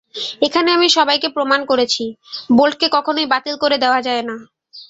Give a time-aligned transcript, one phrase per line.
[0.41, 2.03] এখানে আমি সবাইকে প্রমাণ করেছি,
[2.57, 4.35] বোল্টকে কখনোই বাতিল করে দেওয়া যায় না।